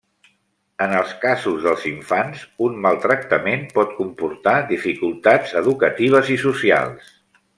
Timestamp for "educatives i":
5.63-6.41